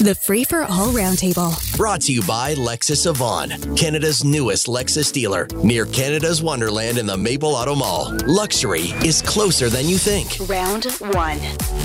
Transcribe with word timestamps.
The 0.00 0.14
Free 0.14 0.44
for 0.44 0.62
All 0.62 0.88
Roundtable. 0.94 1.76
Brought 1.76 2.00
to 2.02 2.12
you 2.12 2.22
by 2.22 2.54
Lexus 2.54 3.14
Vaughan, 3.14 3.76
Canada's 3.76 4.24
newest 4.24 4.66
Lexus 4.66 5.12
dealer, 5.12 5.46
near 5.62 5.84
Canada's 5.84 6.42
Wonderland 6.42 6.96
in 6.96 7.04
the 7.04 7.18
Maple 7.18 7.50
Auto 7.50 7.74
Mall. 7.74 8.16
Luxury 8.24 8.94
is 9.04 9.20
closer 9.20 9.68
than 9.68 9.86
you 9.86 9.98
think. 9.98 10.38
Round 10.48 10.86
one. 11.12 11.38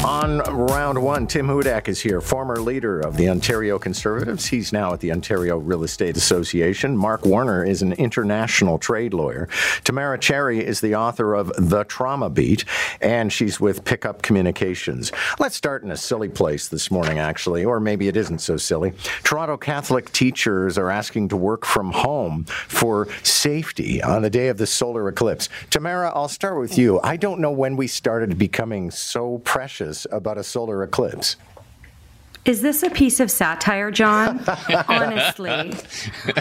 On 0.06 0.38
round 0.68 1.02
one, 1.04 1.28
Tim 1.28 1.48
Hudak 1.48 1.90
is 1.90 2.00
here, 2.00 2.22
former 2.22 2.56
leader 2.56 3.02
of 3.02 3.18
the 3.18 3.28
Ontario 3.28 3.78
Conservatives. 3.78 4.46
He's 4.46 4.72
now 4.72 4.94
at 4.94 5.02
the 5.02 5.12
Ontario 5.12 5.58
Real 5.58 5.84
Estate 5.84 6.16
Association. 6.16 6.96
Mark 6.96 7.26
Warner 7.26 7.66
is 7.66 7.82
an 7.82 7.92
international 7.94 8.78
trade 8.78 9.14
lawyer. 9.14 9.50
Tamara 9.84 10.18
Cherry 10.18 10.66
is 10.66 10.80
the 10.80 10.96
author 10.96 11.34
of 11.34 11.52
The 11.58 11.84
Trauma 11.84 12.30
Beat, 12.30 12.64
and 13.02 13.34
she's 13.34 13.60
with 13.60 13.84
Pickup 13.84 14.22
Communications. 14.22 15.12
Let's 15.38 15.58
start 15.58 15.84
in 15.84 15.92
a 15.92 15.98
silly 15.98 16.30
place 16.30 16.70
this 16.70 16.90
morning, 16.90 17.20
actually, 17.20 17.66
or 17.66 17.82
maybe 17.82 18.05
it 18.08 18.18
isn't 18.18 18.40
so 18.40 18.58
silly. 18.58 18.94
Toronto 19.24 19.58
Catholic 19.58 20.12
teachers 20.12 20.78
are 20.78 20.90
asking 20.90 21.30
to 21.30 21.38
work 21.38 21.66
from 21.66 21.92
home 21.92 22.46
for 22.46 23.08
safety 23.24 24.02
on 24.02 24.22
the 24.22 24.30
day 24.30 24.48
of 24.48 24.58
the 24.58 24.68
solar 24.68 25.08
eclipse. 25.08 25.50
Tamara, 25.70 26.12
I'll 26.14 26.28
start 26.28 26.60
with 26.60 26.78
you. 26.78 27.00
I 27.04 27.18
don't 27.18 27.40
know 27.40 27.52
when 27.52 27.76
we 27.76 27.88
started 27.88 28.38
becoming 28.38 28.92
so 28.92 29.40
precious 29.40 30.08
about 30.12 30.38
a 30.38 30.44
solar 30.44 30.84
eclipse. 30.84 31.36
Is 32.46 32.62
this 32.62 32.84
a 32.84 32.92
piece 32.92 33.20
of 33.20 33.32
satire, 33.32 33.90
John? 33.90 34.44
honestly, 34.88 35.74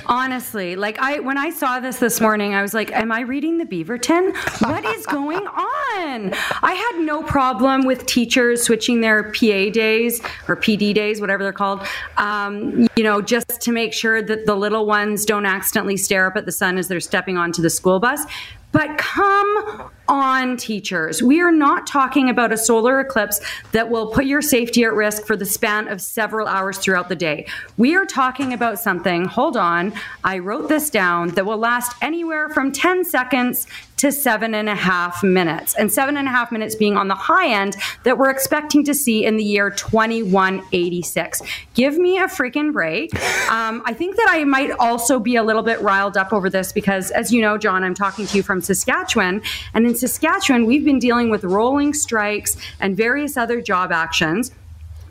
honestly, 0.05 0.77
like 0.77 0.99
I 0.99 1.21
when 1.21 1.39
I 1.39 1.49
saw 1.49 1.81
this 1.81 1.97
this 1.97 2.21
morning, 2.21 2.55
I 2.55 2.61
was 2.61 2.75
like, 2.75 2.93
"Am 2.93 3.11
I 3.11 3.21
reading 3.21 3.57
the 3.57 3.65
Beaverton? 3.65 4.35
What 4.69 4.85
is 4.85 5.07
going 5.07 5.47
on?" 5.47 6.35
I 6.63 6.75
had 6.75 7.03
no 7.05 7.23
problem 7.23 7.87
with 7.87 8.05
teachers 8.05 8.63
switching 8.63 9.01
their 9.01 9.33
PA 9.33 9.71
days 9.71 10.21
or 10.47 10.57
PD 10.57 10.93
days, 10.93 11.23
whatever 11.23 11.43
they're 11.43 11.53
called, 11.53 11.87
um, 12.19 12.87
you 12.97 13.03
know, 13.03 13.23
just 13.23 13.63
to 13.63 13.73
make 13.73 13.95
sure 13.95 14.21
that 14.21 14.45
the 14.45 14.55
little 14.55 14.85
ones 14.85 15.25
don't 15.25 15.47
accidentally 15.47 15.97
stare 15.97 16.27
up 16.27 16.37
at 16.37 16.45
the 16.45 16.53
sun 16.53 16.77
as 16.77 16.89
they're 16.89 17.01
stepping 17.01 17.39
onto 17.39 17.63
the 17.63 17.71
school 17.71 17.99
bus. 17.99 18.27
But 18.75 18.99
come 18.99 19.89
on, 20.09 20.57
teachers. 20.57 21.23
We 21.23 21.41
are 21.41 21.53
not 21.53 21.87
talking 21.87 22.29
about 22.29 22.53
a 22.53 22.59
solar 22.59 22.99
eclipse 22.99 23.41
that 23.71 23.89
will 23.89 24.09
put 24.09 24.25
your 24.25 24.43
safety 24.43 24.83
at 24.83 24.93
risk 24.95 25.25
for 25.27 25.37
the 25.37 25.47
span 25.47 25.87
of 25.87 26.01
several 26.01 26.49
hours 26.49 26.79
throughout 26.79 27.09
the 27.09 27.15
day. 27.15 27.47
We 27.77 27.95
are 27.95 28.05
talking 28.05 28.53
about 28.53 28.81
something, 28.81 29.27
hold 29.27 29.57
on, 29.57 29.93
I 30.25 30.41
wrote 30.41 30.69
this 30.69 30.91
down, 30.91 31.29
that 31.37 31.47
will 31.47 31.57
last 31.57 31.97
anywhere 32.03 32.49
from 32.49 32.73
10 32.73 33.05
seconds 33.05 33.69
to 33.97 34.13
seven 34.13 34.55
and 34.55 34.69
a 34.69 34.75
half 34.75 35.23
minutes. 35.23 35.75
And 35.75 35.93
seven 35.93 36.17
and 36.17 36.29
a 36.29 36.31
half 36.31 36.51
minutes 36.51 36.75
being 36.75 36.97
on 36.97 37.09
the 37.09 37.15
high 37.15 37.49
end 37.49 37.77
that 38.03 38.19
we're 38.19 38.31
expecting 38.31 38.85
to 38.85 38.95
see 38.95 39.25
in 39.25 39.37
the 39.37 39.45
year 39.45 39.71
2186. 39.71 41.43
Give 41.75 41.97
me 41.97 42.19
a 42.19 42.27
freaking 42.27 42.73
break. 42.73 43.15
Um, 43.51 43.83
I 43.85 43.93
think 43.93 44.17
that 44.17 44.27
I 44.29 44.45
might 44.45 44.71
also 44.73 45.19
be 45.19 45.37
a 45.37 45.43
little 45.43 45.63
bit 45.63 45.81
riled 45.81 46.17
up 46.17 46.33
over 46.33 46.51
this 46.51 46.73
because, 46.73 47.11
as 47.13 47.33
you 47.33 47.41
know, 47.41 47.59
John, 47.59 47.85
I'm 47.85 47.95
talking 47.95 48.27
to 48.27 48.37
you 48.37 48.43
from 48.43 48.61
Saskatchewan. 48.61 49.43
And 49.73 49.87
in 49.87 49.95
Saskatchewan, 49.95 50.67
we've 50.67 50.85
been 50.85 50.99
dealing 50.99 51.31
with 51.31 51.45
rolling 51.45 51.95
strikes 51.95 52.57
and 52.81 52.97
various 52.97 53.37
other 53.37 53.61
job 53.61 53.93
actions 53.93 54.51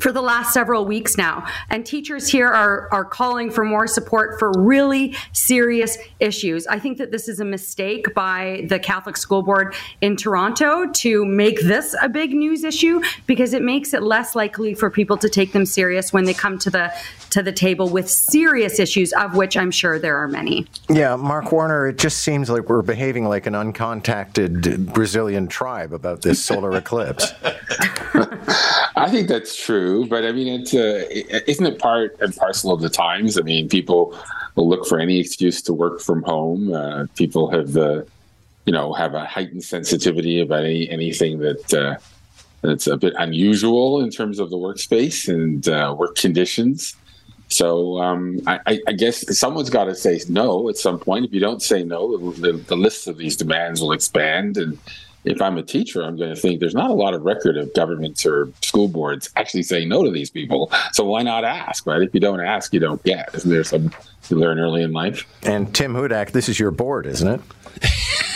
for 0.03 0.11
the 0.11 0.21
last 0.21 0.53
several 0.53 0.83
weeks 0.83 1.17
now. 1.17 1.47
And 1.69 1.85
teachers 1.85 2.27
here 2.27 2.49
are, 2.49 2.89
are 2.91 3.05
calling 3.05 3.49
for 3.49 3.63
more 3.63 3.87
support 3.87 4.37
for 4.37 4.51
really 4.51 5.15
serious 5.31 5.97
issues. 6.19 6.67
I 6.67 6.77
think 6.77 6.97
that 6.97 7.11
this 7.11 7.29
is 7.29 7.39
a 7.39 7.45
mistake 7.45 8.13
by 8.13 8.65
the 8.67 8.79
Catholic 8.79 9.15
School 9.15 9.43
Board 9.43 9.73
in 10.01 10.17
Toronto 10.17 10.91
to 10.91 11.25
make 11.25 11.61
this 11.61 11.95
a 12.01 12.09
big 12.09 12.33
news 12.33 12.65
issue 12.65 13.01
because 13.27 13.53
it 13.53 13.61
makes 13.61 13.93
it 13.93 14.03
less 14.03 14.35
likely 14.35 14.73
for 14.73 14.89
people 14.89 15.15
to 15.15 15.29
take 15.29 15.53
them 15.53 15.65
serious 15.65 16.11
when 16.11 16.25
they 16.25 16.33
come 16.33 16.59
to 16.59 16.69
the 16.69 16.93
to 17.29 17.41
the 17.41 17.51
table 17.51 17.89
with 17.89 18.07
serious 18.07 18.79
issues 18.79 19.11
of 19.13 19.35
which 19.35 19.57
I'm 19.57 19.71
sure 19.71 19.97
there 19.97 20.17
are 20.17 20.27
many. 20.27 20.67
Yeah, 20.87 21.15
Mark 21.15 21.51
Warner, 21.51 21.87
it 21.87 21.97
just 21.97 22.19
seems 22.19 22.47
like 22.47 22.69
we're 22.69 22.83
behaving 22.83 23.25
like 23.25 23.47
an 23.47 23.53
uncontacted 23.53 24.93
Brazilian 24.93 25.47
tribe 25.47 25.93
about 25.93 26.21
this 26.21 26.43
solar 26.43 26.75
eclipse. 26.75 27.33
I 29.03 29.11
think 29.11 29.27
that's 29.27 29.61
true, 29.61 30.07
but 30.07 30.23
I 30.23 30.31
mean, 30.31 30.47
it's 30.61 30.73
uh, 30.73 31.03
isn't 31.45 31.65
it 31.65 31.77
part 31.77 32.15
and 32.21 32.33
parcel 32.33 32.71
of 32.71 32.79
the 32.79 32.89
times? 32.89 33.37
I 33.37 33.41
mean, 33.41 33.67
people 33.67 34.17
will 34.55 34.69
look 34.69 34.87
for 34.87 34.97
any 34.97 35.19
excuse 35.19 35.61
to 35.63 35.73
work 35.73 35.99
from 35.99 36.23
home. 36.23 36.73
Uh, 36.73 37.07
people 37.17 37.51
have 37.51 37.73
the, 37.73 38.07
you 38.65 38.71
know, 38.71 38.93
have 38.93 39.13
a 39.13 39.25
heightened 39.25 39.65
sensitivity 39.65 40.39
about 40.39 40.63
any 40.63 40.89
anything 40.89 41.39
that 41.39 41.73
uh, 41.73 41.97
that's 42.61 42.87
a 42.87 42.95
bit 42.95 43.13
unusual 43.17 43.99
in 43.99 44.09
terms 44.09 44.39
of 44.39 44.49
the 44.49 44.55
workspace 44.55 45.27
and 45.27 45.67
uh, 45.67 45.93
work 45.99 46.15
conditions. 46.15 46.95
So 47.49 48.01
um, 48.01 48.39
I, 48.47 48.79
I, 48.87 48.93
guess 48.93 49.37
someone's 49.37 49.69
got 49.69 49.83
to 49.83 49.95
say 49.95 50.21
no 50.29 50.69
at 50.69 50.77
some 50.77 50.97
point. 50.97 51.25
If 51.25 51.33
you 51.33 51.41
don't 51.41 51.61
say 51.61 51.83
no, 51.83 52.31
the, 52.31 52.53
the 52.53 52.75
list 52.77 53.07
of 53.07 53.17
these 53.17 53.35
demands 53.35 53.81
will 53.81 53.91
expand 53.91 54.57
and 54.57 54.79
if 55.25 55.41
I'm 55.41 55.57
a 55.57 55.63
teacher, 55.63 56.03
I'm 56.03 56.17
going 56.17 56.33
to 56.33 56.39
think 56.39 56.59
there's 56.59 56.75
not 56.75 56.89
a 56.89 56.93
lot 56.93 57.13
of 57.13 57.23
record 57.23 57.57
of 57.57 57.73
governments 57.73 58.25
or 58.25 58.49
school 58.61 58.87
boards 58.87 59.29
actually 59.35 59.63
saying 59.63 59.89
no 59.89 60.03
to 60.03 60.11
these 60.11 60.29
people. 60.29 60.71
So 60.91 61.05
why 61.05 61.23
not 61.23 61.43
ask, 61.43 61.85
right? 61.85 62.01
If 62.01 62.13
you 62.13 62.19
don't 62.19 62.41
ask, 62.41 62.73
you 62.73 62.79
don't 62.79 63.01
get. 63.03 63.29
Isn't 63.33 63.49
there 63.49 63.63
some 63.63 63.91
you 64.29 64.37
learn 64.37 64.59
early 64.59 64.83
in 64.83 64.91
life? 64.93 65.25
And 65.43 65.73
Tim 65.73 65.93
Hudak, 65.93 66.31
this 66.31 66.49
is 66.49 66.59
your 66.59 66.71
board, 66.71 67.05
isn't 67.05 67.27
it? 67.27 67.41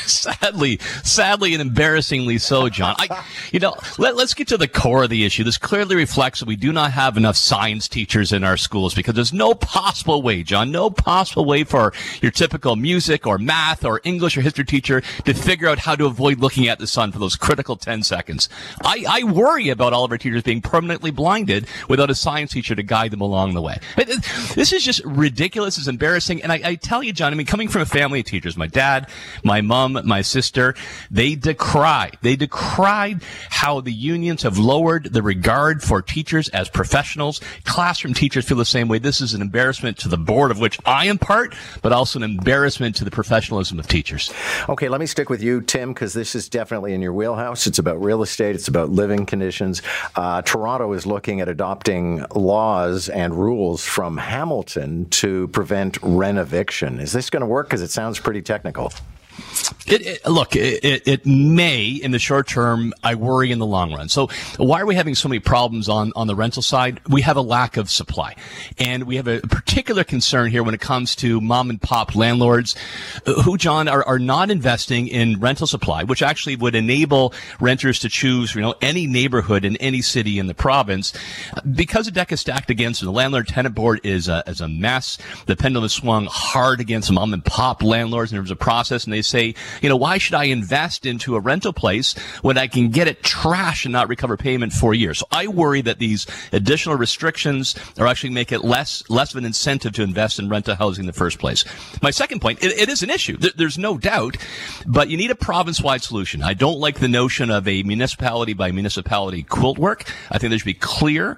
sadly, 0.08 0.80
sadly 1.04 1.54
and 1.54 1.62
embarrassingly 1.62 2.38
so, 2.38 2.70
John. 2.70 2.96
I, 2.98 3.26
you 3.52 3.60
know, 3.60 3.76
let, 3.98 4.16
us 4.16 4.34
get 4.34 4.48
to 4.50 4.58
the 4.58 4.68
core 4.68 5.04
of 5.04 5.10
the 5.10 5.26
issue. 5.26 5.44
This 5.44 5.58
clearly 5.58 5.96
reflects 5.96 6.40
that 6.40 6.48
we 6.48 6.56
do 6.56 6.72
not 6.72 6.92
have 6.92 7.18
enough 7.18 7.36
science 7.36 7.88
teachers 7.88 8.32
in 8.32 8.44
our 8.44 8.58
schools 8.58 8.94
because 8.94 9.16
there's 9.16 9.34
no 9.34 9.54
possible 9.54 10.22
way, 10.22 10.44
John, 10.44 10.72
no 10.72 10.90
possible 10.90 11.46
way 11.46 11.64
for 11.64 11.94
your 12.22 12.32
typical 12.32 12.76
music 12.76 13.28
or 13.28 13.38
math 13.38 13.86
or 13.86 14.02
English 14.04 14.38
or 14.38 14.42
history 14.42 14.66
teacher 14.66 15.02
to 15.26 15.34
figure 15.34 15.68
out 15.68 15.80
how 15.80 15.96
to 15.96 16.06
avoid 16.06 16.40
looking 16.40 16.68
at 16.68 16.80
the 16.80 16.88
sun 16.88 17.12
for 17.12 17.20
those 17.20 17.36
critical 17.36 17.76
10 17.76 18.04
seconds. 18.04 18.50
I, 18.84 19.06
I 19.08 19.24
worry 19.24 19.70
about 19.70 19.94
all 19.94 20.04
of 20.04 20.12
our 20.12 20.18
teachers 20.18 20.44
being 20.44 20.62
permanently 20.62 21.12
blinded 21.12 21.68
without 21.88 22.10
a 22.10 22.16
science 22.16 22.52
teacher 22.52 22.76
to 22.76 22.84
guide 22.84 23.12
them 23.12 23.22
along 23.22 23.54
the 23.54 23.62
way. 23.62 23.78
This 24.56 24.74
is 24.74 24.84
just 24.84 25.04
ridiculous. 25.06 25.78
It's 25.78 25.88
embarrassing. 25.88 26.42
And 26.44 26.52
I, 26.52 26.62
I 26.64 26.76
tell 26.76 27.04
you, 27.04 27.14
John, 27.14 27.32
I 27.34 27.36
mean, 27.36 27.48
coming 27.48 27.68
from 27.68 27.82
a 27.82 27.86
family 27.86 28.20
of 28.20 28.26
teachers, 28.26 28.58
my 28.58 28.68
dad, 28.68 29.10
my 29.44 29.62
mom, 29.62 29.97
my 30.06 30.22
sister, 30.22 30.76
they 31.12 31.36
decried, 31.36 32.18
they 32.22 32.36
decried 32.36 33.22
how 33.50 33.82
the 33.82 33.92
unions 33.92 34.44
have 34.44 34.58
lowered 34.58 35.14
the 35.14 35.22
regard 35.22 35.82
for 35.84 36.02
teachers 36.02 36.50
as 36.50 36.70
professionals. 36.70 37.42
Classroom 37.64 38.14
teachers 38.14 38.46
feel 38.46 38.58
the 38.58 38.66
same 38.66 38.88
way. 38.88 39.00
This 39.00 39.22
is 39.22 39.34
an 39.34 39.42
embarrassment 39.42 39.98
to 40.00 40.10
the 40.10 40.18
board 40.18 40.52
of 40.52 40.60
which 40.60 40.80
I 40.86 41.06
am 41.06 41.18
part, 41.18 41.56
but 41.82 41.92
also 41.92 42.20
an 42.20 42.24
embarrassment 42.24 42.96
to 42.98 43.06
the 43.06 43.12
professionalism 43.12 43.80
of 43.80 43.88
teachers. 43.88 44.34
Okay, 44.70 44.90
let 44.90 45.00
me 45.00 45.06
stick 45.06 45.30
with 45.30 45.42
you, 45.42 45.62
Tim, 45.62 45.94
because 45.94 46.14
this 46.14 46.36
is 46.36 46.50
definitely 46.50 46.94
in 46.94 47.02
your 47.02 47.14
wheelhouse. 47.14 47.68
It's 47.68 47.80
about 47.80 48.02
real 48.02 48.22
estate. 48.22 48.56
It's 48.56 48.68
about 48.68 48.90
living 48.90 49.26
conditions. 49.26 49.82
Uh, 50.16 50.42
Toronto 50.42 50.94
is 50.94 51.06
looking 51.06 51.42
at 51.42 51.48
adopting 51.48 52.26
laws 52.36 53.10
and 53.10 53.34
rules 53.36 53.86
from 53.86 54.18
Hamilton 54.18 55.10
to 55.10 55.48
prevent 55.50 55.98
rent 56.02 56.38
eviction. 56.38 57.00
Is 57.00 57.12
this 57.12 57.30
going 57.30 57.42
to 57.42 57.48
work? 57.48 57.68
Because 57.68 57.82
it 57.82 57.92
sounds 57.92 58.20
pretty 58.20 58.42
technical. 58.42 58.92
It, 59.88 60.06
it, 60.06 60.26
look, 60.28 60.56
it, 60.56 61.08
it, 61.08 61.26
may 61.26 61.88
in 61.88 62.12
the 62.12 62.20
short 62.20 62.48
term. 62.48 62.94
I 63.04 63.16
worry 63.16 63.52
in 63.52 63.60
the 63.60 63.66
long 63.66 63.94
run. 63.94 64.10
So 64.10 64.30
why 64.58 64.82
are 64.82 64.86
we 64.86 64.96
having 64.96 65.16
so 65.16 65.30
many 65.30 65.40
problems 65.40 65.88
on, 65.88 66.12
on 66.16 66.28
the 66.28 66.36
rental 66.36 66.62
side? 66.62 67.00
We 67.08 67.22
have 67.22 67.38
a 67.38 67.42
lack 67.42 67.78
of 67.78 67.90
supply. 67.90 68.36
And 68.78 69.06
we 69.06 69.16
have 69.16 69.28
a 69.28 69.40
particular 69.40 70.04
concern 70.04 70.52
here 70.52 70.62
when 70.62 70.74
it 70.74 70.82
comes 70.82 71.16
to 71.18 71.40
mom 71.40 71.70
and 71.70 71.82
pop 71.82 72.16
landlords 72.16 72.76
uh, 73.26 73.42
who, 73.44 73.58
John, 73.58 73.88
are, 73.88 74.04
are 74.04 74.20
not 74.20 74.52
investing 74.52 75.08
in 75.08 75.40
rental 75.40 75.68
supply, 75.68 76.04
which 76.04 76.22
actually 76.22 76.58
would 76.58 76.76
enable 76.76 77.34
renters 77.62 78.00
to 78.00 78.10
choose, 78.10 78.56
you 78.56 78.62
know, 78.62 78.76
any 78.82 79.08
neighborhood 79.08 79.64
in 79.64 79.78
any 79.78 80.02
city 80.02 80.38
in 80.38 80.48
the 80.48 80.54
province. 80.54 81.14
Because 81.76 82.08
the 82.08 82.12
deck 82.12 82.34
is 82.34 82.42
stacked 82.42 82.70
against 82.70 83.00
them, 83.00 83.08
the 83.08 83.14
landlord 83.14 83.48
tenant 83.48 83.74
board 83.74 84.02
is 84.04 84.28
a, 84.28 84.44
is 84.48 84.60
a 84.60 84.68
mess. 84.68 85.18
The 85.46 85.56
pendulum 85.56 85.88
swung 85.88 86.28
hard 86.30 86.82
against 86.82 87.10
mom 87.10 87.34
and 87.34 87.44
pop 87.44 87.82
landlords 87.82 88.34
in 88.34 88.38
terms 88.38 88.52
of 88.52 88.60
process. 88.60 89.06
And 89.06 89.14
they 89.14 89.22
say, 89.28 89.56
you 89.82 89.90
know, 89.90 89.98
why 89.98 90.18
should 90.18 90.36
I 90.36 90.46
invest 90.46 91.06
into 91.06 91.36
a 91.36 91.40
rental 91.40 91.74
place 91.74 92.18
when 92.42 92.58
I 92.58 92.68
can 92.68 92.90
get 92.90 93.08
it 93.08 93.24
trash 93.24 93.86
and 93.86 93.92
not 93.92 94.10
recover 94.10 94.38
payment 94.38 94.74
for 94.74 94.94
years? 94.94 95.20
So 95.20 95.26
I 95.32 95.48
worry 95.48 95.82
that 95.82 96.00
these 96.00 96.28
additional 96.52 96.96
restrictions 96.96 97.76
are 98.00 98.08
actually 98.08 98.32
make 98.32 98.52
it 98.52 98.64
less 98.64 99.04
less 99.10 99.32
of 99.34 99.38
an 99.38 99.46
incentive 99.46 99.94
to 99.94 100.04
invest 100.04 100.40
in 100.40 100.50
rental 100.50 100.76
housing 100.76 101.04
in 101.04 101.08
the 101.08 101.14
first 101.14 101.40
place. 101.40 101.66
My 102.02 102.12
second 102.12 102.40
point, 102.40 102.64
it, 102.64 102.72
it 102.78 102.90
is 102.90 103.04
an 103.04 103.10
issue. 103.10 103.38
there's 103.38 103.78
no 103.78 103.98
doubt, 103.98 104.38
but 104.86 105.10
you 105.10 105.18
need 105.18 105.32
a 105.32 105.36
province-wide 105.36 106.04
solution. 106.04 106.42
I 106.42 106.54
don't 106.54 106.80
like 106.80 107.00
the 107.00 107.08
notion 107.08 107.50
of 107.50 107.68
a 107.68 107.84
municipality 107.84 108.54
by 108.54 108.72
municipality 108.72 109.44
quilt 109.44 109.78
work. 109.78 110.12
I 110.32 110.38
think 110.38 110.50
there 110.52 110.60
should 110.60 110.66
be 110.66 110.74
clear 110.74 111.38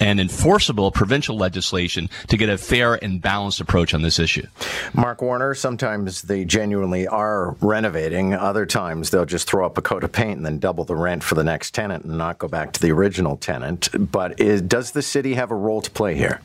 and 0.00 0.20
enforceable 0.20 0.90
provincial 0.90 1.36
legislation 1.36 2.08
to 2.28 2.36
get 2.36 2.48
a 2.48 2.58
fair 2.58 2.94
and 3.02 3.20
balanced 3.20 3.60
approach 3.60 3.94
on 3.94 4.02
this 4.02 4.18
issue. 4.18 4.46
Mark 4.92 5.22
Warner, 5.22 5.54
sometimes 5.54 6.22
they 6.22 6.44
genuinely 6.44 7.06
are 7.06 7.56
renovating. 7.60 8.34
Other 8.34 8.66
times 8.66 9.10
they'll 9.10 9.24
just 9.24 9.48
throw 9.48 9.66
up 9.66 9.78
a 9.78 9.82
coat 9.82 10.04
of 10.04 10.12
paint 10.12 10.36
and 10.36 10.46
then 10.46 10.58
double 10.58 10.84
the 10.84 10.96
rent 10.96 11.22
for 11.22 11.34
the 11.34 11.44
next 11.44 11.74
tenant 11.74 12.04
and 12.04 12.18
not 12.18 12.38
go 12.38 12.48
back 12.48 12.72
to 12.72 12.80
the 12.80 12.92
original 12.92 13.36
tenant. 13.36 13.88
But 13.98 14.40
is, 14.40 14.62
does 14.62 14.92
the 14.92 15.02
city 15.02 15.34
have 15.34 15.50
a 15.50 15.56
role 15.56 15.82
to 15.82 15.90
play 15.90 16.14
here? 16.14 16.40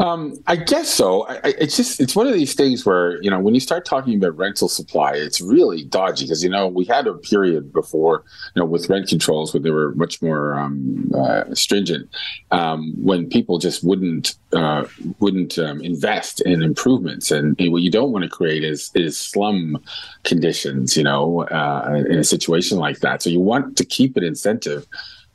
Um, 0.00 0.36
I 0.46 0.56
guess 0.56 0.92
so. 0.92 1.26
I, 1.28 1.34
I, 1.34 1.54
it's 1.58 1.76
just 1.76 2.00
it's 2.00 2.16
one 2.16 2.26
of 2.26 2.34
these 2.34 2.54
things 2.54 2.84
where 2.84 3.22
you 3.22 3.30
know 3.30 3.38
when 3.38 3.54
you 3.54 3.60
start 3.60 3.84
talking 3.84 4.16
about 4.16 4.36
rental 4.36 4.68
supply, 4.68 5.12
it's 5.12 5.40
really 5.40 5.84
dodgy 5.84 6.24
because 6.24 6.42
you 6.42 6.50
know 6.50 6.66
we 6.66 6.84
had 6.84 7.06
a 7.06 7.14
period 7.14 7.72
before 7.72 8.24
you 8.54 8.60
know 8.60 8.66
with 8.66 8.88
rent 8.88 9.08
controls 9.08 9.54
where 9.54 9.60
they 9.60 9.70
were 9.70 9.94
much 9.94 10.20
more 10.20 10.58
um, 10.58 11.10
uh, 11.16 11.44
stringent 11.54 12.08
um, 12.50 12.92
when 12.96 13.28
people 13.28 13.58
just 13.58 13.84
wouldn't 13.84 14.34
uh, 14.52 14.84
wouldn't 15.20 15.58
um, 15.58 15.80
invest 15.82 16.40
in 16.40 16.62
improvements, 16.62 17.30
and, 17.30 17.54
and, 17.60 17.72
what 17.72 17.82
you 17.82 17.90
don't 17.90 18.10
want 18.10 18.24
to 18.24 18.30
create 18.30 18.64
is 18.64 18.90
is 18.94 19.16
slum 19.16 19.80
conditions. 20.24 20.96
You 20.96 21.04
know, 21.04 21.42
uh, 21.42 22.02
in 22.08 22.18
a 22.18 22.24
situation 22.24 22.78
like 22.78 22.98
that, 23.00 23.22
so 23.22 23.30
you 23.30 23.40
want 23.40 23.76
to 23.76 23.84
keep 23.84 24.16
an 24.16 24.24
incentive 24.24 24.86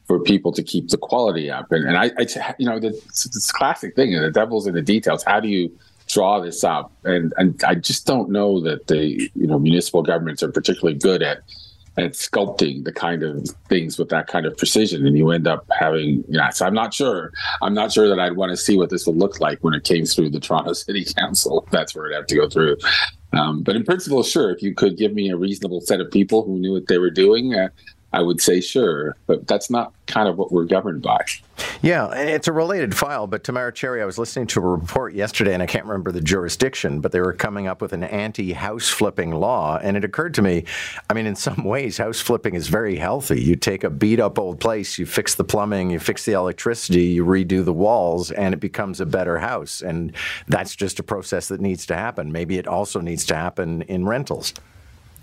for 0.07 0.19
people 0.19 0.51
to 0.53 0.63
keep 0.63 0.89
the 0.89 0.97
quality 0.97 1.51
up. 1.51 1.71
And, 1.71 1.85
and 1.85 1.97
I, 1.97 2.11
I 2.17 2.55
you 2.57 2.65
know, 2.65 2.77
it's 2.77 3.23
this 3.25 3.51
classic 3.51 3.95
thing, 3.95 4.19
the 4.19 4.31
devil's 4.31 4.65
in 4.65 4.73
the 4.73 4.81
details. 4.81 5.23
How 5.23 5.39
do 5.39 5.49
you 5.49 5.77
draw 6.07 6.39
this 6.39 6.63
up? 6.63 6.91
And 7.03 7.33
and 7.37 7.61
I 7.63 7.75
just 7.75 8.07
don't 8.07 8.29
know 8.29 8.61
that 8.61 8.87
the 8.87 9.29
you 9.35 9.47
know 9.47 9.59
municipal 9.59 10.01
governments 10.01 10.41
are 10.41 10.51
particularly 10.51 10.97
good 10.97 11.21
at 11.21 11.39
at 11.97 12.11
sculpting 12.11 12.83
the 12.83 12.91
kind 12.91 13.23
of 13.23 13.49
things 13.69 13.97
with 13.97 14.09
that 14.09 14.27
kind 14.27 14.45
of 14.45 14.55
precision, 14.55 15.05
and 15.05 15.17
you 15.17 15.31
end 15.31 15.47
up 15.47 15.65
having. 15.77 16.23
Yeah, 16.29 16.49
so 16.49 16.65
I'm 16.65 16.73
not 16.73 16.93
sure. 16.93 17.33
I'm 17.61 17.73
not 17.73 17.91
sure 17.91 18.07
that 18.07 18.19
I'd 18.19 18.35
want 18.37 18.51
to 18.51 18.57
see 18.57 18.77
what 18.77 18.89
this 18.89 19.05
would 19.07 19.17
look 19.17 19.39
like 19.41 19.59
when 19.59 19.73
it 19.73 19.83
came 19.83 20.05
through 20.05 20.29
the 20.29 20.39
Toronto 20.39 20.73
City 20.85 21.03
Council. 21.03 21.67
That's 21.71 21.95
where 21.95 22.05
it'd 22.05 22.15
have 22.15 22.27
to 22.27 22.35
go 22.35 22.49
through. 22.49 22.77
Um, 23.33 23.61
but 23.61 23.75
in 23.75 23.83
principle, 23.83 24.23
sure. 24.23 24.51
If 24.51 24.61
you 24.61 24.73
could 24.73 24.97
give 24.97 25.13
me 25.13 25.29
a 25.29 25.37
reasonable 25.37 25.81
set 25.81 25.99
of 25.99 26.09
people 26.11 26.45
who 26.45 26.59
knew 26.59 26.73
what 26.73 26.87
they 26.87 26.97
were 26.97 27.09
doing, 27.09 27.53
uh, 27.53 27.69
I 28.13 28.21
would 28.21 28.39
say 28.41 28.61
sure, 28.61 29.17
but 29.25 29.47
that's 29.47 29.69
not 29.69 29.93
kind 30.07 30.29
of 30.29 30.37
what 30.37 30.51
we're 30.51 30.65
governed 30.65 31.01
by. 31.01 31.25
Yeah, 31.81 32.13
it's 32.13 32.47
a 32.47 32.53
related 32.53 32.95
file, 32.95 33.27
but 33.27 33.43
Tamara 33.43 33.73
Cherry, 33.73 34.01
I 34.01 34.05
was 34.05 34.17
listening 34.17 34.47
to 34.47 34.59
a 34.59 34.63
report 34.63 35.13
yesterday, 35.13 35.53
and 35.53 35.61
I 35.61 35.65
can't 35.65 35.85
remember 35.85 36.11
the 36.11 36.21
jurisdiction, 36.21 37.01
but 37.01 37.11
they 37.11 37.19
were 37.19 37.33
coming 37.33 37.67
up 37.67 37.81
with 37.81 37.93
an 37.93 38.03
anti 38.03 38.53
house 38.53 38.87
flipping 38.87 39.31
law. 39.31 39.77
And 39.81 39.97
it 39.97 40.05
occurred 40.05 40.33
to 40.35 40.41
me, 40.41 40.63
I 41.09 41.13
mean, 41.13 41.25
in 41.25 41.35
some 41.35 41.63
ways, 41.63 41.97
house 41.97 42.21
flipping 42.21 42.55
is 42.55 42.69
very 42.69 42.95
healthy. 42.95 43.41
You 43.41 43.55
take 43.55 43.83
a 43.83 43.89
beat 43.89 44.19
up 44.19 44.39
old 44.39 44.59
place, 44.59 44.97
you 44.97 45.05
fix 45.05 45.35
the 45.35 45.43
plumbing, 45.43 45.89
you 45.89 45.99
fix 45.99 46.25
the 46.25 46.33
electricity, 46.33 47.05
you 47.05 47.25
redo 47.25 47.63
the 47.63 47.73
walls, 47.73 48.31
and 48.31 48.53
it 48.53 48.59
becomes 48.59 49.01
a 49.01 49.05
better 49.05 49.37
house. 49.39 49.81
And 49.81 50.13
that's 50.47 50.75
just 50.75 50.99
a 50.99 51.03
process 51.03 51.49
that 51.49 51.59
needs 51.59 51.85
to 51.87 51.95
happen. 51.95 52.31
Maybe 52.31 52.57
it 52.57 52.67
also 52.67 53.01
needs 53.01 53.25
to 53.25 53.35
happen 53.35 53.81
in 53.83 54.05
rentals. 54.05 54.53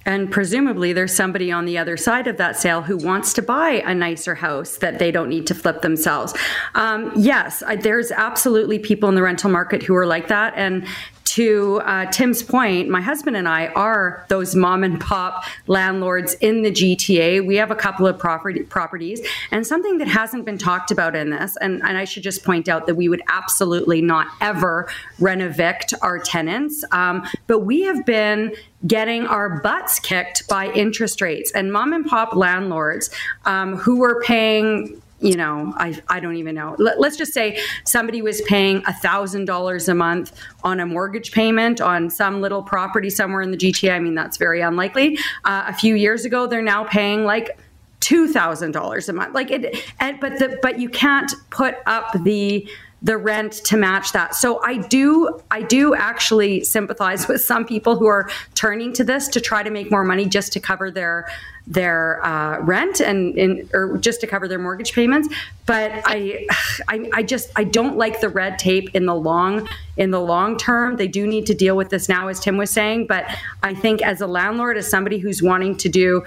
And 0.06 0.30
presumably, 0.30 0.92
there's 0.92 1.14
somebody 1.14 1.50
on 1.50 1.64
the 1.64 1.78
other 1.78 1.96
side 1.96 2.26
of 2.26 2.36
that 2.36 2.56
sale 2.56 2.82
who 2.82 2.96
wants 2.96 3.32
to 3.34 3.42
buy 3.42 3.82
a 3.86 3.94
nicer 3.94 4.34
house 4.34 4.76
that 4.78 4.98
they 4.98 5.10
don't 5.10 5.28
need 5.28 5.46
to 5.46 5.54
flip 5.54 5.82
themselves. 5.82 6.34
Um, 6.74 7.12
yes, 7.16 7.62
I, 7.66 7.76
there's 7.76 8.10
absolutely 8.10 8.78
people 8.78 9.08
in 9.08 9.14
the 9.14 9.22
rental 9.22 9.50
market 9.50 9.82
who 9.82 9.94
are 9.94 10.06
like 10.06 10.28
that. 10.28 10.54
And 10.56 10.86
to 11.34 11.80
uh, 11.84 12.06
Tim's 12.12 12.44
point, 12.44 12.88
my 12.88 13.00
husband 13.00 13.36
and 13.36 13.48
I 13.48 13.66
are 13.68 14.24
those 14.28 14.54
mom 14.54 14.84
and 14.84 15.00
pop 15.00 15.42
landlords 15.66 16.34
in 16.34 16.62
the 16.62 16.70
GTA. 16.70 17.44
We 17.44 17.56
have 17.56 17.72
a 17.72 17.74
couple 17.74 18.06
of 18.06 18.16
property, 18.16 18.62
properties, 18.62 19.20
and 19.50 19.66
something 19.66 19.98
that 19.98 20.06
hasn't 20.06 20.44
been 20.44 20.58
talked 20.58 20.92
about 20.92 21.16
in 21.16 21.30
this, 21.30 21.56
and, 21.60 21.82
and 21.82 21.98
I 21.98 22.04
should 22.04 22.22
just 22.22 22.44
point 22.44 22.68
out 22.68 22.86
that 22.86 22.94
we 22.94 23.08
would 23.08 23.22
absolutely 23.26 24.00
not 24.00 24.28
ever 24.40 24.88
renovict 25.18 25.92
our 26.02 26.20
tenants, 26.20 26.84
um, 26.92 27.26
but 27.48 27.60
we 27.60 27.82
have 27.82 28.06
been 28.06 28.54
getting 28.86 29.26
our 29.26 29.60
butts 29.60 29.98
kicked 29.98 30.46
by 30.46 30.70
interest 30.70 31.20
rates 31.20 31.50
and 31.50 31.72
mom 31.72 31.92
and 31.92 32.06
pop 32.06 32.36
landlords 32.36 33.10
um, 33.44 33.76
who 33.76 33.98
were 33.98 34.22
paying 34.22 35.02
you 35.24 35.36
know, 35.36 35.72
I, 35.78 35.98
I 36.08 36.20
don't 36.20 36.36
even 36.36 36.54
know. 36.54 36.76
Let, 36.78 36.98
us 36.98 37.16
just 37.16 37.32
say 37.32 37.58
somebody 37.84 38.20
was 38.20 38.42
paying 38.42 38.82
$1,000 38.82 39.88
a 39.88 39.94
month 39.94 40.38
on 40.62 40.80
a 40.80 40.86
mortgage 40.86 41.32
payment 41.32 41.80
on 41.80 42.10
some 42.10 42.42
little 42.42 42.62
property 42.62 43.08
somewhere 43.08 43.40
in 43.40 43.50
the 43.50 43.56
GTA. 43.56 43.94
I 43.94 44.00
mean, 44.00 44.14
that's 44.14 44.36
very 44.36 44.60
unlikely. 44.60 45.18
Uh, 45.44 45.64
a 45.66 45.72
few 45.72 45.94
years 45.94 46.26
ago, 46.26 46.46
they're 46.46 46.60
now 46.60 46.84
paying 46.84 47.24
like 47.24 47.58
$2,000 48.00 49.08
a 49.08 49.12
month. 49.14 49.34
Like 49.34 49.50
it, 49.50 49.82
and, 49.98 50.20
but 50.20 50.38
the, 50.38 50.58
but 50.60 50.78
you 50.78 50.90
can't 50.90 51.32
put 51.48 51.76
up 51.86 52.12
the, 52.22 52.68
the 53.00 53.16
rent 53.16 53.52
to 53.64 53.78
match 53.78 54.12
that. 54.12 54.34
So 54.34 54.62
I 54.62 54.76
do 54.76 55.40
I 55.50 55.62
do 55.62 55.94
actually 55.94 56.64
sympathize 56.64 57.28
with 57.28 57.42
some 57.42 57.66
people 57.66 57.96
who 57.96 58.06
are 58.06 58.30
turning 58.54 58.92
to 58.94 59.04
this 59.04 59.28
to 59.28 59.40
try 59.40 59.62
to 59.62 59.70
make 59.70 59.90
more 59.90 60.04
money 60.04 60.26
just 60.26 60.54
to 60.54 60.60
cover 60.60 60.90
their 60.90 61.28
their 61.66 62.24
uh, 62.24 62.60
rent 62.60 63.00
and 63.00 63.36
in, 63.38 63.68
or 63.72 63.96
just 63.96 64.20
to 64.20 64.26
cover 64.26 64.46
their 64.46 64.58
mortgage 64.58 64.92
payments. 64.92 65.28
But 65.66 65.92
I, 66.04 66.46
I, 66.88 67.08
I 67.14 67.22
just 67.22 67.50
I 67.56 67.64
don't 67.64 67.96
like 67.96 68.20
the 68.20 68.28
red 68.28 68.58
tape 68.58 68.90
in 68.94 69.06
the 69.06 69.14
long 69.14 69.66
in 69.96 70.10
the 70.10 70.20
long 70.20 70.58
term. 70.58 70.96
They 70.96 71.08
do 71.08 71.26
need 71.26 71.46
to 71.46 71.54
deal 71.54 71.74
with 71.74 71.88
this 71.88 72.06
now, 72.06 72.28
as 72.28 72.38
Tim 72.40 72.58
was 72.58 72.70
saying. 72.70 73.06
But 73.06 73.24
I 73.62 73.72
think 73.72 74.02
as 74.02 74.20
a 74.20 74.26
landlord, 74.26 74.76
as 74.76 74.88
somebody 74.88 75.18
who's 75.18 75.42
wanting 75.42 75.76
to 75.78 75.88
do 75.88 76.24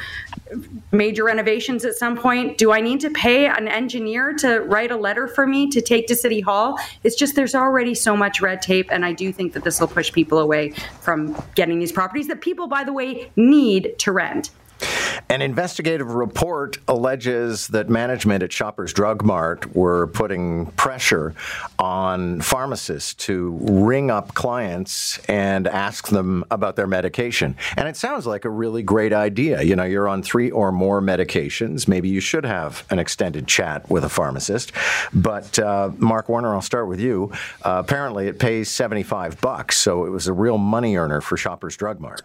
major 0.91 1.23
renovations 1.25 1.85
at 1.85 1.93
some 1.93 2.17
point, 2.17 2.57
do 2.57 2.71
I 2.71 2.81
need 2.81 3.01
to 3.01 3.11
pay 3.11 3.45
an 3.45 3.67
engineer 3.67 4.33
to 4.35 4.61
write 4.61 4.89
a 4.89 4.97
letter 4.97 5.27
for 5.27 5.45
me 5.45 5.69
to 5.69 5.81
take 5.81 6.07
to 6.07 6.15
City 6.15 6.41
Hall? 6.41 6.79
It's 7.03 7.15
just 7.15 7.35
there's 7.35 7.53
already 7.53 7.93
so 7.93 8.17
much 8.17 8.41
red 8.41 8.63
tape, 8.63 8.87
and 8.91 9.05
I 9.05 9.13
do 9.13 9.31
think 9.31 9.53
that 9.53 9.63
this 9.63 9.79
will 9.79 9.87
push 9.87 10.11
people 10.11 10.39
away 10.39 10.71
from 11.01 11.39
getting 11.53 11.77
these 11.77 11.91
properties 11.91 12.27
that 12.29 12.41
people, 12.41 12.65
by 12.65 12.83
the 12.83 12.93
way, 12.93 13.29
need 13.35 13.99
to 13.99 14.11
rent. 14.11 14.49
An 15.29 15.41
investigative 15.41 16.13
report 16.13 16.77
alleges 16.87 17.67
that 17.67 17.89
management 17.89 18.43
at 18.43 18.53
Shoppers 18.53 18.93
Drug 18.93 19.25
Mart 19.25 19.75
were 19.75 20.07
putting 20.07 20.67
pressure 20.77 21.35
on 21.77 22.39
pharmacists 22.39 23.13
to 23.25 23.57
ring 23.61 24.09
up 24.09 24.35
clients 24.35 25.17
and 25.27 25.67
ask 25.67 26.07
them 26.07 26.45
about 26.49 26.77
their 26.77 26.87
medication. 26.87 27.57
And 27.75 27.89
it 27.89 27.97
sounds 27.97 28.25
like 28.25 28.45
a 28.45 28.49
really 28.49 28.83
great 28.83 29.11
idea. 29.11 29.61
You 29.63 29.75
know, 29.75 29.83
you're 29.83 30.07
on 30.07 30.23
three 30.23 30.49
or 30.49 30.71
more 30.71 31.01
medications. 31.01 31.89
Maybe 31.89 32.07
you 32.07 32.21
should 32.21 32.45
have 32.45 32.85
an 32.89 32.97
extended 32.97 33.47
chat 33.47 33.89
with 33.89 34.05
a 34.05 34.09
pharmacist. 34.09 34.71
But 35.13 35.59
uh, 35.59 35.91
Mark 35.97 36.29
Warner, 36.29 36.55
I'll 36.55 36.61
start 36.61 36.87
with 36.87 37.01
you. 37.01 37.33
Uh, 37.63 37.83
apparently, 37.85 38.27
it 38.27 38.39
pays 38.39 38.69
75 38.69 39.41
bucks, 39.41 39.75
so 39.75 40.05
it 40.05 40.09
was 40.09 40.27
a 40.27 40.33
real 40.33 40.57
money 40.57 40.95
earner 40.95 41.19
for 41.19 41.35
Shoppers 41.35 41.75
Drug 41.75 41.99
Mart. 41.99 42.21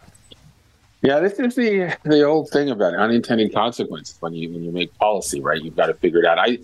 Yeah, 1.03 1.19
this 1.19 1.39
is 1.41 1.57
the 1.57 1.97
the 2.05 2.23
old 2.23 2.51
thing 2.51 2.71
about 2.71 2.95
unintended 2.95 3.53
consequences 3.53 4.17
when 4.21 4.35
you 4.35 4.53
when 4.53 4.63
you 4.63 4.71
make 4.71 4.97
policy, 4.99 5.41
right? 5.41 5.61
You've 5.61 5.77
got 5.77 5.87
to 5.87 5.95
figure 5.95 6.21
it 6.21 6.27
out. 6.27 6.39
I, 6.39 6.59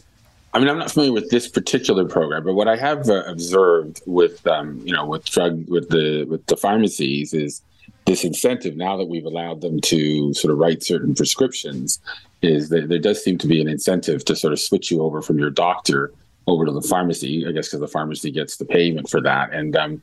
I 0.55 0.61
mean, 0.61 0.69
I'm 0.69 0.79
not 0.79 0.93
familiar 0.93 1.12
with 1.12 1.29
this 1.31 1.49
particular 1.49 2.05
program, 2.05 2.44
but 2.44 2.55
what 2.55 2.69
I 2.69 2.76
have 2.76 3.08
uh, 3.11 3.25
observed 3.25 4.00
with 4.07 4.47
um, 4.47 4.80
you 4.85 4.95
know 4.95 5.04
with 5.07 5.25
drug 5.25 5.68
with 5.68 5.88
the 5.88 6.25
with 6.25 6.47
the 6.47 6.57
pharmacies 6.57 7.35
is 7.35 7.62
this 8.07 8.25
incentive 8.25 8.76
now 8.76 8.97
that 8.97 9.07
we've 9.07 9.26
allowed 9.26 9.61
them 9.61 9.80
to 9.80 10.33
sort 10.35 10.52
of 10.52 10.59
write 10.59 10.85
certain 10.85 11.14
prescriptions 11.14 12.00
is 12.40 12.68
that 12.68 12.88
there 12.88 12.99
does 12.99 13.23
seem 13.23 13.38
to 13.38 13.49
be 13.49 13.61
an 13.61 13.68
incentive 13.68 14.25
to 14.25 14.37
sort 14.37 14.52
of 14.52 14.61
switch 14.61 14.90
you 14.90 15.02
over 15.02 15.21
from 15.21 15.38
your 15.38 15.50
doctor 15.50 16.12
over 16.47 16.64
to 16.64 16.73
the 16.73 16.80
pharmacy, 16.80 17.45
I 17.47 17.52
guess, 17.52 17.68
because 17.68 17.80
the 17.80 17.88
pharmacy 17.88 18.30
gets 18.30 18.57
the 18.57 18.64
payment 18.64 19.11
for 19.11 19.21
that. 19.21 19.52
And 19.52 19.76
um, 19.76 20.00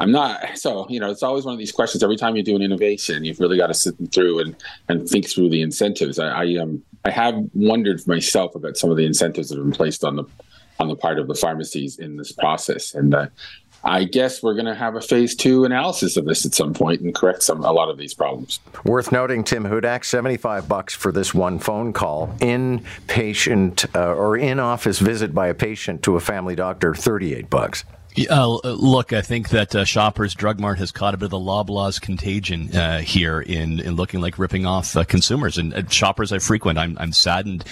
I'm 0.00 0.12
not 0.12 0.56
so 0.56 0.86
you 0.88 1.00
know 1.00 1.10
it's 1.10 1.22
always 1.22 1.44
one 1.44 1.54
of 1.54 1.58
these 1.58 1.72
questions. 1.72 2.02
Every 2.02 2.16
time 2.16 2.36
you 2.36 2.42
do 2.42 2.56
an 2.56 2.62
innovation, 2.62 3.24
you've 3.24 3.40
really 3.40 3.56
got 3.56 3.66
to 3.66 3.74
sit 3.74 3.94
through 4.12 4.40
and 4.40 4.56
and 4.88 5.08
think 5.08 5.28
through 5.28 5.50
the 5.50 5.62
incentives. 5.62 6.18
I, 6.18 6.28
I 6.28 6.56
um 6.56 6.82
I 7.04 7.10
have 7.10 7.34
wondered 7.54 8.06
myself 8.06 8.54
about 8.54 8.76
some 8.76 8.90
of 8.90 8.96
the 8.96 9.06
incentives 9.06 9.48
that 9.48 9.56
have 9.56 9.64
been 9.64 9.72
placed 9.72 10.04
on 10.04 10.16
the 10.16 10.24
on 10.78 10.88
the 10.88 10.96
part 10.96 11.18
of 11.18 11.26
the 11.26 11.34
pharmacies 11.34 11.98
in 11.98 12.16
this 12.16 12.30
process, 12.30 12.94
and 12.94 13.12
uh, 13.12 13.26
I 13.82 14.04
guess 14.04 14.42
we're 14.42 14.54
going 14.54 14.66
to 14.66 14.74
have 14.74 14.96
a 14.96 15.00
phase 15.00 15.34
two 15.34 15.64
analysis 15.64 16.16
of 16.16 16.24
this 16.24 16.44
at 16.44 16.54
some 16.54 16.74
point 16.74 17.00
and 17.00 17.14
correct 17.14 17.42
some 17.42 17.64
a 17.64 17.72
lot 17.72 17.88
of 17.88 17.96
these 17.96 18.14
problems. 18.14 18.60
Worth 18.84 19.10
noting, 19.12 19.42
Tim 19.44 19.64
Hudak, 19.64 20.04
seventy-five 20.04 20.68
bucks 20.68 20.94
for 20.94 21.10
this 21.10 21.34
one 21.34 21.58
phone 21.58 21.92
call. 21.92 22.34
In-patient 22.40 23.86
uh, 23.94 24.14
or 24.14 24.36
in-office 24.36 25.00
visit 25.00 25.34
by 25.34 25.48
a 25.48 25.54
patient 25.54 26.02
to 26.04 26.16
a 26.16 26.20
family 26.20 26.54
doctor, 26.54 26.94
thirty-eight 26.94 27.50
bucks. 27.50 27.84
Uh, 28.28 28.58
look, 28.64 29.12
I 29.12 29.22
think 29.22 29.50
that 29.50 29.74
uh, 29.74 29.84
Shoppers 29.84 30.34
Drug 30.34 30.58
Mart 30.58 30.78
has 30.78 30.90
caught 30.90 31.14
a 31.14 31.16
bit 31.16 31.26
of 31.26 31.30
the 31.30 31.38
Loblaws 31.38 32.00
contagion 32.00 32.74
uh, 32.74 32.98
here 32.98 33.40
in, 33.40 33.78
in 33.78 33.94
looking 33.94 34.20
like 34.20 34.38
ripping 34.38 34.66
off 34.66 34.96
uh, 34.96 35.04
consumers 35.04 35.56
and 35.56 35.72
uh, 35.72 35.86
shoppers 35.88 36.32
I 36.32 36.38
frequent. 36.38 36.78
I'm, 36.78 36.96
I'm 36.98 37.12
saddened 37.12 37.64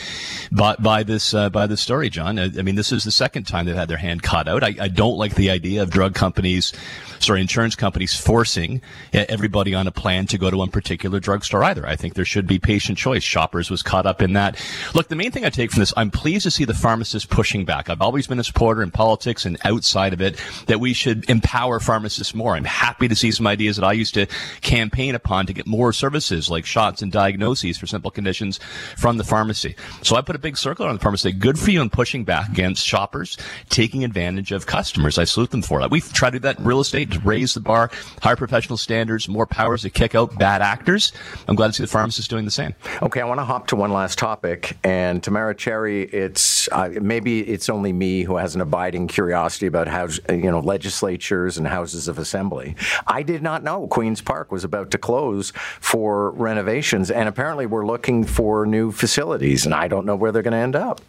by, 0.53 0.77
by 0.77 1.03
this 1.03 1.33
by 1.33 1.67
this 1.67 1.81
story, 1.81 2.11
John. 2.11 2.39
I, 2.39 2.45
I, 2.45 2.63
mean, 2.63 2.77
this 2.77 2.93
is 2.93 3.03
the 3.03 3.11
second 3.11 3.45
time 3.45 3.67
they've 3.67 3.75
had 3.75 3.89
their 3.89 3.97
hand 3.97 4.23
caught 4.23 4.47
out. 4.47 4.63
I, 4.63 4.75
I 4.81 4.89
don't 4.89 5.17
like 5.17 5.35
the 5.35 5.51
idea 5.51 5.83
of 5.83 5.91
drug 5.91 6.15
companies 6.15 6.73
sorry, 7.19 7.41
insurance 7.41 7.75
companies 7.75 8.15
forcing 8.15 8.81
everybody 9.13 9.75
on 9.75 9.87
a 9.87 9.91
plan 9.91 10.27
to 10.27 10.39
go 10.39 10.51
to 10.51 10.57
one 10.57 10.71
particular 10.71 11.21
drugstore 11.21 11.65
either. 11.65 11.87
I 11.87 11.97
think 11.97 12.15
there 12.15 12.25
should 12.25 12.47
be 12.47 12.59
patient 12.59 12.99
choice. 12.99 13.23
Shoppers 13.23 13.71
was 13.71 13.83
caught 13.83 14.07
up 14.07 14.23
in 14.23 14.35
that. 14.35 14.63
Look, 14.95 15.09
the 15.09 15.17
main 15.17 15.31
thing 15.31 15.45
I 15.45 15.51
take 15.51 15.71
from 15.71 15.81
this, 15.81 15.95
I'm 15.97 16.11
pleased 16.11 16.45
to 16.45 16.51
see 16.51 16.65
the 16.65 16.75
pharmacists 16.75 17.27
pushing 17.27 17.65
back. 17.65 17.89
I've 17.89 18.03
always 18.03 18.27
been 18.27 18.39
a 18.39 18.45
supporter 18.45 18.83
in 18.83 18.91
politics 18.91 19.47
and 19.47 19.57
outside 19.65 20.13
of 20.13 20.21
it 20.21 20.26
that 20.67 20.81
we 20.81 20.93
should 20.93 21.29
empower 21.31 21.79
pharmacists 21.79 22.35
more. 22.35 22.57
I'm 22.57 22.65
happy 22.65 23.07
to 23.09 23.15
see 23.15 23.31
some 23.31 23.47
ideas 23.47 23.77
that 23.77 23.85
I 23.85 23.93
used 23.93 24.15
to 24.15 24.27
campaign 24.61 25.15
upon 25.15 25.47
to 25.47 25.53
get 25.53 25.67
more 25.67 25.93
services 25.93 26.51
like 26.51 26.67
shots 26.67 27.03
and 27.03 27.13
diagnoses 27.13 27.79
for 27.79 27.87
simple 27.87 28.11
conditions 28.11 28.59
from 28.97 29.17
the 29.17 29.25
pharmacy. 29.25 29.77
So 30.03 30.17
I 30.17 30.21
put 30.23 30.37
a 30.37 30.41
big 30.41 30.57
circle 30.57 30.87
on 30.87 30.95
the 30.95 31.01
pharmacy. 31.01 31.33
Good 31.33 31.59
for 31.59 31.71
you 31.71 31.81
in 31.81 31.91
pushing 31.91 32.25
back 32.25 32.49
against 32.49 32.85
shoppers 32.85 33.37
taking 33.69 34.05
advantage 34.05 34.53
of 34.53 34.67
customers. 34.67 35.19
I 35.19 35.25
salute 35.25 35.51
them 35.51 35.63
for 35.63 35.81
that. 35.81 35.91
We've 35.91 36.13
tried 36.13 36.31
to 36.31 36.39
do 36.39 36.43
that 36.43 36.59
in 36.59 36.65
real 36.65 36.81
estate 36.81 37.13
to 37.13 37.21
raise 37.21 37.55
the 37.55 37.61
bar, 37.61 37.91
higher 38.23 38.37
professional 38.37 38.77
standards, 38.77 39.29
more 39.29 39.47
powers 39.47 39.83
to 39.83 39.91
kick 39.91 40.15
out 40.15 40.37
bad 40.39 40.63
actors. 40.63 41.13
I'm 41.49 41.57
glad 41.57 41.69
to 41.69 41.73
see 41.75 41.83
the 41.83 41.89
pharmacists 41.89 42.29
doing 42.29 42.45
the 42.45 42.51
same. 42.51 42.75
Okay, 43.03 43.21
I 43.21 43.25
want 43.25 43.41
to 43.41 43.45
hop 43.45 43.67
to 43.69 43.77
one 43.77 43.93
last 43.93 44.19
topic. 44.19 44.77
And 44.83 45.23
Tamara 45.23 45.55
Cherry, 45.55 46.03
it's 46.05 46.69
uh, 46.73 46.91
maybe 47.01 47.41
it's 47.41 47.69
only 47.69 47.93
me 47.93 48.23
who 48.23 48.37
has 48.37 48.55
an 48.55 48.61
abiding 48.61 49.09
curiosity 49.09 49.67
about 49.67 49.89
how 49.89 50.09
you 50.29 50.51
know 50.51 50.61
legislatures 50.61 51.59
and 51.59 51.67
houses 51.67 52.09
of 52.09 52.19
assembly. 52.19 52.77
I 53.07 53.23
did 53.23 53.43
not 53.43 53.63
know 53.63 53.87
Queen's 53.87 54.21
Park 54.21 54.53
was 54.53 54.65
about 54.65 54.91
to 54.93 54.99
close 54.99 55.53
for 55.81 56.31
renovations, 56.33 57.11
and 57.11 57.29
apparently 57.29 57.67
we're 57.67 57.87
looking 57.87 58.25
for 58.25 58.67
new 58.67 58.93
facilities, 58.93 59.65
and 59.65 59.75
I 59.75 59.89
don't 59.89 60.07
know 60.07 60.17
where 60.17 60.33
they're 60.33 60.43
going 60.43 60.53
to 60.53 60.59
end 60.59 60.77
up. 60.77 61.01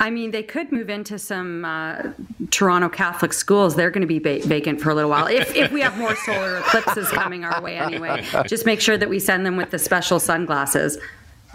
I 0.00 0.10
mean, 0.10 0.30
they 0.30 0.44
could 0.44 0.70
move 0.70 0.90
into 0.90 1.18
some 1.18 1.64
uh, 1.64 2.02
Toronto 2.50 2.88
Catholic 2.88 3.32
schools. 3.32 3.74
They're 3.74 3.90
going 3.90 4.02
to 4.02 4.06
be 4.06 4.20
ba- 4.20 4.46
vacant 4.46 4.80
for 4.80 4.90
a 4.90 4.94
little 4.94 5.10
while 5.10 5.26
if, 5.26 5.54
if 5.56 5.72
we 5.72 5.80
have 5.80 5.98
more 5.98 6.14
solar 6.14 6.58
eclipses 6.58 7.08
coming 7.08 7.44
our 7.44 7.60
way 7.60 7.78
anyway. 7.78 8.24
Just 8.46 8.64
make 8.64 8.80
sure 8.80 8.96
that 8.96 9.08
we 9.08 9.18
send 9.18 9.44
them 9.44 9.56
with 9.56 9.70
the 9.70 9.78
special 9.78 10.20
sunglasses. 10.20 10.98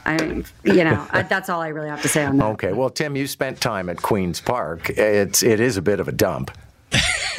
I 0.05 0.17
mean, 0.17 0.45
you 0.63 0.83
know, 0.83 1.07
I, 1.11 1.23
that's 1.23 1.49
all 1.49 1.61
I 1.61 1.69
really 1.69 1.89
have 1.89 2.01
to 2.01 2.09
say 2.09 2.25
on 2.25 2.37
that. 2.37 2.45
Okay. 2.51 2.73
Well, 2.73 2.89
Tim, 2.89 3.15
you 3.15 3.27
spent 3.27 3.61
time 3.61 3.89
at 3.89 4.01
Queen's 4.01 4.41
Park. 4.41 4.89
It's 4.89 5.43
it 5.43 5.59
is 5.59 5.77
a 5.77 5.81
bit 5.81 5.99
of 5.99 6.07
a 6.07 6.11
dump. 6.11 6.51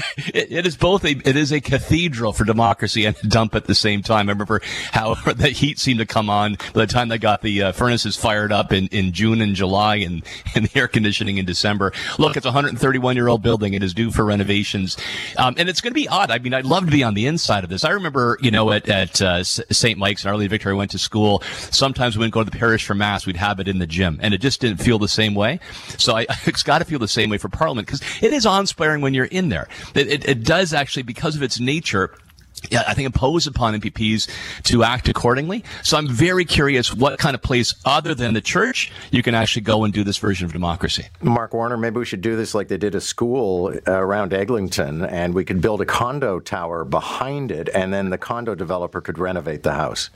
it, 0.17 0.53
it 0.53 0.67
is 0.67 0.77
both 0.77 1.05
a 1.05 1.11
it 1.11 1.37
is 1.37 1.53
a 1.53 1.61
cathedral 1.61 2.33
for 2.33 2.45
democracy 2.45 3.05
and 3.05 3.17
a 3.23 3.27
dump 3.27 3.55
at 3.55 3.65
the 3.67 3.75
same 3.75 4.03
time. 4.03 4.29
I 4.29 4.33
remember 4.33 4.61
how 4.93 5.15
the 5.33 5.49
heat 5.49 5.79
seemed 5.79 6.01
to 6.01 6.07
come 6.07 6.31
on 6.31 6.57
by 6.73 6.85
the 6.85 6.87
time 6.87 7.09
they 7.09 7.19
got 7.19 7.43
the 7.43 7.65
uh, 7.65 7.73
furnaces 7.73 8.17
fired 8.17 8.53
up 8.53 8.73
in, 8.73 8.89
in 8.89 9.13
June 9.13 9.41
and 9.41 9.55
July 9.55 9.97
and, 9.97 10.25
and 10.55 10.67
the 10.67 10.79
air 10.79 10.89
conditioning 10.89 11.39
in 11.39 11.45
December. 11.45 11.93
Look, 12.19 12.37
it's 12.37 12.47
a 12.47 12.51
131 12.51 13.17
year 13.17 13.29
old 13.29 13.43
building. 13.43 13.75
It 13.75 13.83
is 13.83 13.95
due 13.95 14.11
for 14.11 14.25
renovations, 14.25 14.97
um, 15.39 15.55
and 15.59 15.69
it's 15.69 15.81
going 15.81 15.93
to 15.93 16.01
be 16.01 16.09
odd. 16.09 16.31
I 16.31 16.39
mean, 16.39 16.55
I'd 16.55 16.67
love 16.67 16.87
to 16.87 16.93
be 16.93 17.03
on 17.03 17.15
the 17.15 17.27
inside 17.27 17.65
of 17.65 17.71
this. 17.71 17.85
I 17.85 17.91
remember, 17.91 18.39
you 18.41 18.51
know, 18.51 18.71
at, 18.73 18.89
at 18.89 19.21
uh, 19.23 19.45
St. 19.45 19.99
Mike's 19.99 20.25
and 20.25 20.31
Our 20.31 20.37
Lady 20.37 20.49
Victoria 20.49 20.77
went 20.77 20.91
to 20.93 20.99
school. 20.99 21.43
Sometimes 21.71 22.17
we 22.17 22.21
wouldn't 22.21 22.35
go 22.35 22.45
to 22.45 22.51
the 22.51 22.57
parish 22.57 22.85
for 22.87 22.95
mass. 22.95 23.27
We'd 23.27 23.37
have 23.37 23.61
it 23.61 23.69
in 23.69 23.79
the 23.79 23.87
gym, 23.87 24.19
and 24.23 24.35
it 24.35 24.41
just 24.41 24.61
didn't 24.61 24.79
feel 24.79 24.99
the 24.99 25.09
same 25.09 25.35
way. 25.35 25.61
So 25.99 26.17
I, 26.17 26.27
it's 26.47 26.63
got 26.63 26.79
to 26.79 26.85
feel 26.85 26.99
the 26.99 27.09
same 27.09 27.31
way 27.31 27.39
for 27.39 27.49
Parliament 27.49 27.87
because 27.87 28.03
it 28.23 28.33
is 28.33 28.47
awe-inspiring 28.47 29.01
when 29.01 29.15
you're 29.15 29.25
in 29.27 29.49
there. 29.49 29.69
It, 29.95 30.09
it, 30.09 30.29
it 30.29 30.45
does 30.45 30.73
actually, 30.73 31.03
because 31.03 31.37
of 31.37 31.43
its 31.43 31.61
nature, 31.61 32.15
yeah, 32.71 32.83
I 32.87 32.95
think 32.95 33.07
impose 33.07 33.47
upon 33.47 33.79
MPPs 33.81 34.31
to 34.65 34.85
act 34.85 35.09
accordingly. 35.09 35.65
So 35.83 35.97
I'm 35.97 36.09
very 36.09 36.45
curious 36.45 36.95
what 36.95 37.19
kind 37.19 37.35
of 37.35 37.43
place 37.43 37.75
other 37.85 38.15
than 38.15 38.35
the 38.35 38.41
church 38.41 38.93
you 39.11 39.23
can 39.23 39.35
actually 39.35 39.63
go 39.63 39.85
and 39.85 39.93
do 39.93 40.05
this 40.05 40.17
version 40.17 40.47
of 40.47 40.53
democracy. 40.53 41.07
Mark 41.21 41.53
Warner, 41.53 41.77
maybe 41.77 41.99
we 41.99 42.05
should 42.05 42.23
do 42.23 42.37
this 42.37 42.55
like 42.55 42.69
they 42.69 42.79
did 42.79 42.95
a 42.95 43.01
school 43.01 43.75
uh, 43.87 43.93
around 43.93 44.33
Eglinton 44.33 45.05
and 45.05 45.35
we 45.35 45.45
could 45.45 45.61
build 45.61 45.81
a 45.81 45.87
condo 45.87 46.41
tower 46.41 46.85
behind 46.85 47.51
it 47.51 47.69
and 47.75 47.93
then 47.93 48.11
the 48.11 48.19
condo 48.19 48.55
developer 48.55 49.01
could 49.01 49.19
renovate 49.19 49.63
the 49.63 49.73
house. 49.73 50.11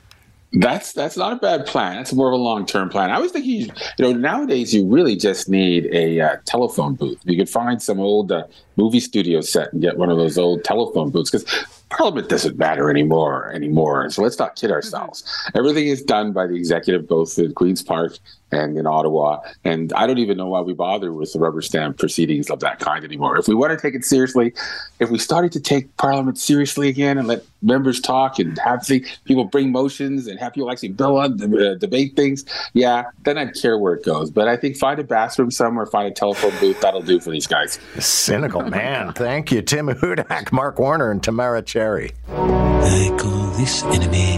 That's 0.53 0.93
that's 0.93 1.15
not 1.15 1.33
a 1.33 1.35
bad 1.35 1.67
plan. 1.67 1.97
That's 1.97 2.11
more 2.11 2.27
of 2.27 2.33
a 2.33 2.41
long 2.41 2.65
term 2.65 2.89
plan. 2.89 3.11
I 3.11 3.19
was 3.19 3.31
thinking, 3.31 3.61
you 3.61 3.71
know, 3.99 4.13
nowadays 4.13 4.73
you 4.73 4.87
really 4.87 5.15
just 5.15 5.47
need 5.47 5.85
a 5.93 6.19
uh, 6.19 6.37
telephone 6.45 6.95
booth. 6.95 7.19
You 7.23 7.37
could 7.37 7.49
find 7.49 7.79
some 7.79 7.99
old 7.99 8.31
uh, 8.31 8.45
movie 8.75 8.99
studio 8.99 9.41
set 9.41 9.71
and 9.73 9.81
get 9.81 9.97
one 9.97 10.09
of 10.09 10.17
those 10.17 10.39
old 10.39 10.63
telephone 10.63 11.11
booths 11.11 11.29
because 11.29 11.78
Parliament 11.89 12.29
doesn't 12.29 12.57
matter 12.57 12.89
anymore 12.89 13.51
anymore. 13.51 14.09
So 14.09 14.21
let's 14.21 14.39
not 14.39 14.55
kid 14.55 14.71
ourselves. 14.71 15.23
Mm-hmm. 15.23 15.57
Everything 15.57 15.87
is 15.87 16.01
done 16.01 16.31
by 16.31 16.47
the 16.47 16.55
executive, 16.55 17.07
both 17.07 17.37
in 17.37 17.53
Queen's 17.53 17.81
Park 17.81 18.17
and 18.51 18.77
in 18.77 18.87
Ottawa. 18.87 19.41
And 19.63 19.93
I 19.93 20.07
don't 20.07 20.17
even 20.17 20.37
know 20.37 20.47
why 20.47 20.61
we 20.61 20.73
bother 20.73 21.13
with 21.13 21.33
the 21.33 21.39
rubber 21.39 21.61
stamp 21.61 21.97
proceedings 21.97 22.49
of 22.49 22.59
that 22.61 22.79
kind 22.79 23.03
anymore. 23.03 23.37
If 23.37 23.47
we 23.47 23.55
want 23.55 23.71
to 23.71 23.77
take 23.77 23.93
it 23.93 24.05
seriously, 24.05 24.53
if 24.99 25.09
we 25.09 25.19
started 25.19 25.51
to 25.53 25.59
take 25.59 25.95
Parliament 25.97 26.37
seriously 26.37 26.89
again 26.89 27.17
and 27.17 27.27
let 27.27 27.43
members 27.61 27.99
talk 27.99 28.39
and 28.39 28.57
have 28.59 28.85
the, 28.87 29.05
people 29.25 29.43
bring 29.45 29.71
motions 29.71 30.27
and 30.27 30.39
have 30.39 30.53
people 30.53 30.71
actually 30.71 30.89
bill 30.89 31.17
on 31.17 31.41
uh, 31.41 31.75
debate 31.75 32.15
things, 32.15 32.45
yeah, 32.73 33.03
then 33.23 33.37
I'd 33.37 33.53
care 33.53 33.77
where 33.77 33.93
it 33.93 34.05
goes. 34.05 34.31
But 34.31 34.47
I 34.47 34.55
think 34.55 34.77
find 34.77 34.99
a 34.99 35.03
bathroom 35.03 35.51
somewhere, 35.51 35.85
find 35.85 36.07
a 36.07 36.11
telephone 36.11 36.57
booth, 36.59 36.81
that'll 36.81 37.01
do 37.01 37.19
for 37.19 37.31
these 37.31 37.47
guys. 37.47 37.79
Cynical 37.99 38.61
man. 38.69 39.13
Thank 39.13 39.51
you, 39.51 39.61
Tim 39.61 39.87
Hudak, 39.87 40.51
Mark 40.51 40.79
Warner, 40.79 41.11
and 41.11 41.21
Tamara 41.21 41.61
Cherry. 41.79 42.11
I 42.27 43.15
call 43.17 43.51
this 43.51 43.83
enemy 43.83 44.35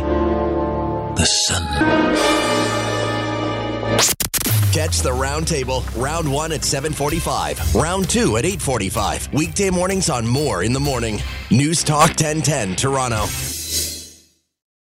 the 1.16 1.26
sun. 1.26 1.66
Catch 4.72 5.00
the 5.00 5.10
roundtable, 5.10 5.84
round 6.00 6.32
one 6.32 6.52
at 6.52 6.64
745, 6.64 7.74
round 7.74 8.08
two 8.08 8.38
at 8.38 8.46
845. 8.46 9.34
Weekday 9.34 9.72
mornings 9.72 10.08
on 10.12 10.28
Moore 10.28 10.62
in 10.62 10.72
the 10.72 10.80
Morning. 10.80 11.20
News 11.50 11.84
Talk 11.84 12.10
1010, 12.10 12.76
Toronto. 12.76 13.26